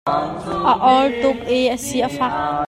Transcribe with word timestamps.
A 0.13 0.73
or 0.93 1.05
tuk 1.21 1.39
i 1.57 1.59
a 1.75 1.77
si 1.85 1.97
a 2.07 2.09
fak. 2.17 2.53